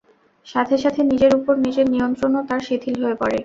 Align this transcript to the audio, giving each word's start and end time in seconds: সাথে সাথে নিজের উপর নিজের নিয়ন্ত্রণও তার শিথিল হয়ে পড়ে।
সাথে 0.47 0.75
সাথে 0.77 1.01
নিজের 1.03 1.31
উপর 1.39 1.53
নিজের 1.65 1.87
নিয়ন্ত্রণও 1.93 2.41
তার 2.49 2.61
শিথিল 2.67 2.95
হয়ে 3.03 3.19
পড়ে। 3.21 3.37